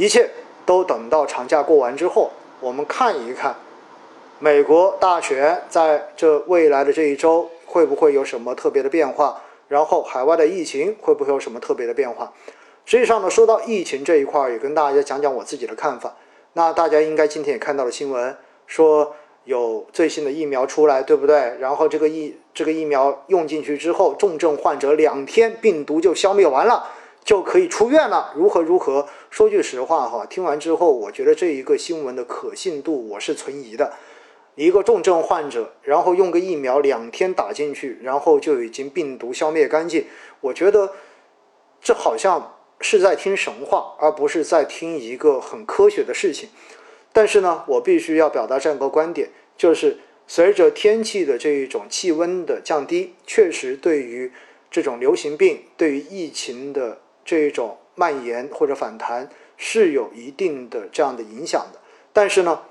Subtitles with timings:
[0.00, 0.30] 一切
[0.64, 3.54] 都等到长假过完之后，我们看一看，
[4.38, 9.42] 美国大选在这未来的这一周会不会有什么特别的变化？
[9.68, 12.32] 然后海外的疫情会不会有什么特别的变化？
[12.86, 16.16] 实际上呢，说到疫情这一块儿，也跟大家讲讲我自己的看法。
[16.54, 18.34] 那大家应该今天也看到了新闻，
[18.66, 19.14] 说
[19.44, 21.54] 有最新的疫苗出来，对不对？
[21.60, 26.88] 然后这个疫这个疫苗用进去之后，重症患者两天病毒就消灭完了，
[27.22, 29.06] 就可以出院了，如何如何？
[29.30, 33.94] 说句实话哈，听完之后，我觉得这一个新闻的可信度我是存疑的。
[34.56, 40.04] 一个重症患者，然后用个疫苗两天打进去，然后就已经病毒消灭干净，
[40.40, 40.92] 我觉得
[41.80, 42.56] 这好像。
[42.82, 46.48] 是在听神话，而不是在听一个很科学的事情。
[47.12, 54.32] 但是呢，我必须要表达这样一个观点，就是随着天气的这一种气温的降低，确实对于
[54.70, 61.78] 这种流行病、对于疫情的这一种蔓延或者反弹是有一定的这样的影响的。
[62.12, 62.62] 但是呢，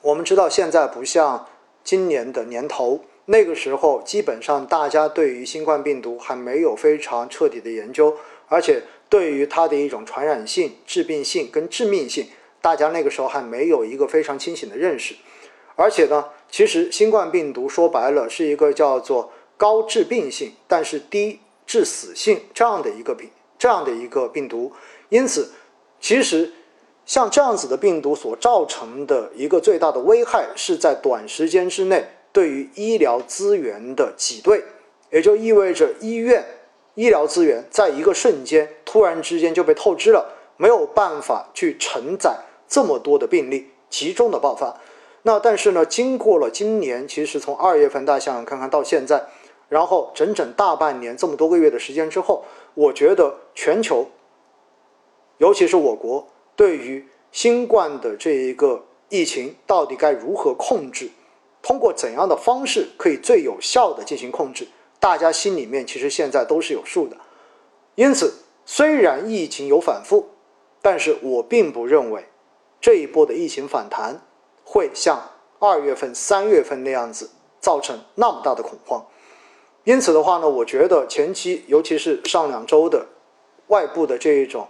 [0.00, 1.46] 我们知道现在不像
[1.82, 8.16] 今年的年头，那个时候基本上大家对于新冠病毒还没有非常彻底的研究，
[8.48, 8.82] 而且。
[9.10, 12.26] 对于它的一种传染性、致病性跟致命性，
[12.60, 15.14] 大家那个时候还没有一个非常清醒的认识。
[15.76, 23.30] 而且呢，其实新冠病毒说白了是一个叫做高致病性，但是低致死性这样的一个病，
[23.64, 24.70] 这样的一个病毒。
[25.08, 25.50] 因此，
[25.98, 26.52] 其实
[27.06, 34.62] 像这样子的病毒所造成的一个最大的危害，是在短时间之内对于医疗资源的挤兑，
[35.10, 36.44] 也就意味着医院。
[36.94, 42.36] 医疗资源在一个瞬间突然之间就被透支了，没有办法去承载
[42.68, 44.78] 这么多的病例集中的爆发。
[45.22, 49.24] 那但是呢，经过了今年，其实从二月份大家想想看看到现在，
[49.70, 52.44] 然后整整大半年这么多个月的时间之后，
[52.74, 54.06] 我觉得全球，
[55.38, 61.10] 尤其是我国，对于新冠的这一个疫情到底该如何控制，
[61.62, 64.66] 通过怎样的方式可以最有效的进行控制。
[64.98, 67.16] 大家心里面其实现在都是有数的，
[67.94, 68.34] 因此
[68.64, 70.30] 虽然疫情有反复，
[70.80, 72.24] 但是我并不认为
[72.80, 74.22] 这一波的疫情反弹
[74.64, 77.30] 会像二月份、三月份那样子
[77.60, 79.04] 造成那么大的恐慌。
[79.84, 83.06] 因此的话呢，我觉得前期尤其是上两周的
[83.68, 84.66] 外部的这一种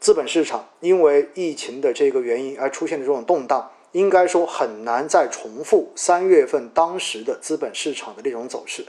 [0.00, 8.84] 资本市场，因为疫情的这个原因而出现的这种动荡，应该说很难再重复三月份当时的资本市场的那种走势。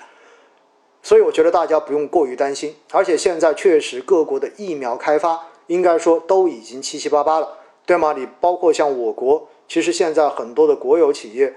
[1.02, 8.14] 所以我觉得大家不用过于担心，而且现在确实各国的疫苗开发应该说都已经七七八八了，对吗？
[8.18, 11.54] 你包括像我国，其实现在很多的国有企业、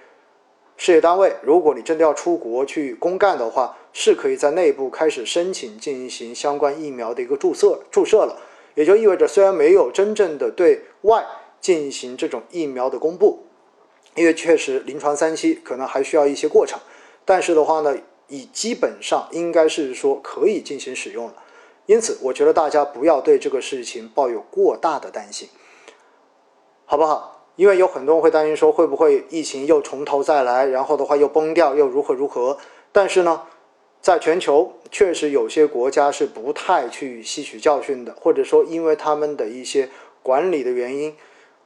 [0.76, 8.38] 事业单位，如果你真的要出国去公干的话，是可以在内部开始申请进行相关疫苗的一个注射注射了。
[8.74, 11.24] 也就意味着，虽然没有真正的对外
[11.60, 13.46] 进行这种疫苗的公布，
[14.14, 16.78] 因为确实临床三期可能还需要一些过程，
[17.24, 17.96] 但是的话呢？
[18.28, 21.34] 已基本上应该是说可以进行使用了，
[21.86, 25.48] 因此我觉得大家不要对这个事情抱有过大的担心，
[26.86, 27.35] 好不好？
[27.56, 32.58] 因为有很多人会担心说会不会疫情又从头再来，然后的话又崩掉，又如何如何？
[32.92, 33.42] 但是呢，
[34.00, 39.88] 在全球确实有些国家是不太去吸取教训的，或者说因为他们的一些
[40.22, 41.14] 管理的原因，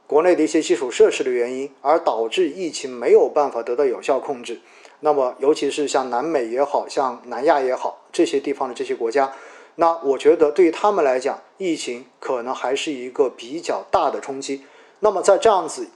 [0.06, 4.60] 国内的一些基础设施的原因，而导致疫情没有办法得到有效控制。
[5.00, 9.32] 那么，尤其是像南美也好像南亚也好这些地方的这些国家，
[9.76, 14.62] 那我觉得对于他们来讲，疫情可能还是一个比较大的冲击。
[15.00, 15.88] 那么在这样子，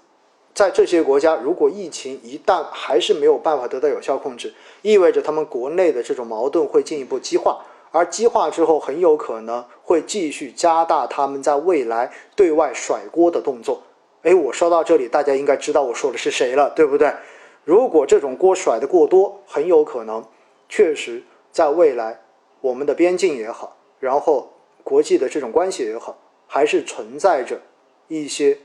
[0.55, 13.83] 在这些国家，如果疫情一旦还是没有办法得到有效控制，意味着他们国内的这种矛盾会进一步激化，而激化之后，很有可能会继续加大他们在未来对外甩锅的动作。
[14.23, 17.13] 哎，我说到这里，大家应该知道我说的是谁了，对不对？
[17.65, 20.25] 如果这种锅甩的过多，很有可能，
[20.69, 21.23] 确实
[21.53, 22.21] 在未来，
[22.61, 24.51] 我们的边境也好，然后
[24.83, 26.17] 国际的这种关系也好，
[26.47, 27.61] 还是存在着
[28.09, 28.59] 一些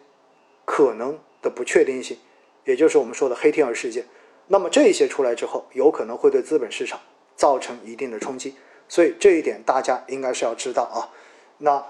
[0.71, 2.15] 可能的不确定性，
[2.63, 4.05] 也就是我们说的黑天鹅事件。
[4.49, 6.99] 那么这些出来之后，有可能会对资本市场
[7.35, 8.53] 造成一定的冲击，
[8.87, 11.09] 所以这一点大家应该是要知道啊。
[11.57, 11.83] 那，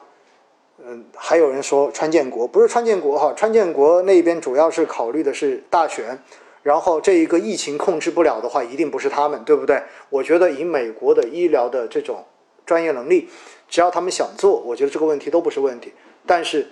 [0.78, 6.18] 嗯，还有人说川建国不是川建国哈，川建国那边主要是考虑的是大选。
[6.64, 9.84] 然后这一个疫情控制不了的话，一定不是他们，对不对？
[10.10, 12.26] 我觉得以美国的医疗的这种
[12.66, 13.28] 专业能力，
[13.68, 15.94] 只要他们想做，我觉得这个问题都不是问题。
[16.26, 16.70] 但是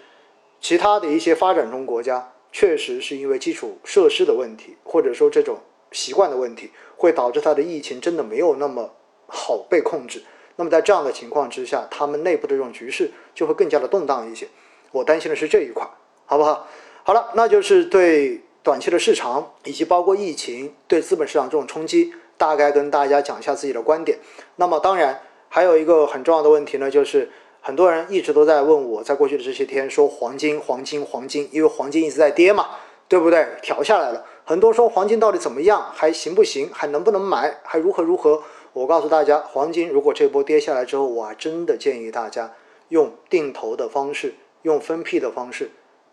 [0.59, 5.59] 其他的一些发展中国家，确实是因为基础设施的问题，或者说这种
[5.91, 8.91] 习惯的问题，会导致它的疫情真的没有那么
[9.27, 10.23] 好被控制。
[10.55, 14.47] 那么在这样的情况之下，他们内部的这种局势就会更加的动荡一些。
[14.91, 15.87] 我担心的是这一块，
[16.25, 16.67] 好不好？
[17.03, 24.17] 好了，那就是对短期的市场以及包括疫情对资本市场这种冲击，大概跟大家讲一下自己的观点。
[24.55, 27.29] 那么当然还有一个很重要的问题呢，就是
[27.67, 32.65] 很多人一直都在问我在过去的这些天说黄金、黄金、黄金，因为黄金一直在跌嘛，
[33.09, 33.45] 对不对？
[33.61, 38.41] 调下来了，很多说黄金到底怎么样，还行不行，还能不能买，还如何如何？
[38.71, 42.53] 我告诉大家，黄金如果这波跌下来之后，我真的建议大家
[42.87, 45.71] 用定投的方式，用分批的方式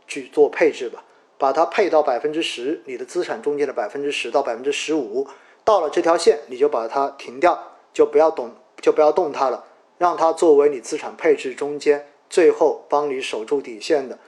[0.09, 1.05] 去做配置吧，
[1.39, 5.29] 把它配到百分之十，你的资产中间的百分之十到百分之十五，
[5.63, 7.57] 到了这条线你就把它停掉，
[7.93, 8.51] 就不要动，
[8.81, 9.63] 就不要动它了，
[9.99, 14.19] 让它作为你资产配置中间最后帮你守住底线的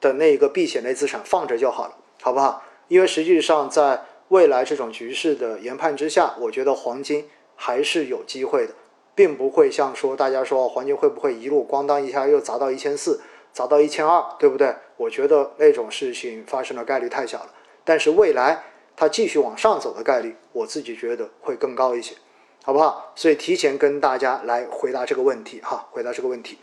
[0.00, 2.62] 的那一个避险类资产放着就好了，好不好？
[2.88, 7.28] 因为实际上在未来这种局势的研判之下，我觉得黄金。
[7.54, 8.74] 还是有机会的，
[9.14, 13.20] 并不会像说大家说黄金会不会一路咣当一下又砸到一千四，
[13.52, 14.74] 砸到一千二，对不对？
[14.96, 17.54] 我觉得那种事情发生的概率太小了。
[17.84, 18.64] 但是未来
[18.96, 22.16] 它继续往上走的概率，我自己觉得会更高一些，
[22.64, 23.12] 好不好？
[23.16, 26.58] 所以提前跟大家来回答这个问题哈，回答这个问题。